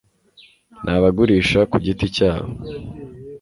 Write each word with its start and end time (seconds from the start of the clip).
N 0.83 0.85
ABAGURISHA 0.95 1.59
KU 1.71 1.77
GITI 1.85 2.07
CYABO 2.15 2.53